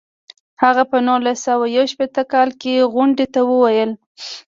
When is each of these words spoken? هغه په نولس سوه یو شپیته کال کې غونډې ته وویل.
هغه 0.63 0.83
په 0.91 0.97
نولس 1.07 1.37
سوه 1.47 1.65
یو 1.75 1.85
شپیته 1.91 2.23
کال 2.33 2.49
کې 2.61 2.89
غونډې 2.93 3.25
ته 3.33 3.41
وویل. 3.49 3.91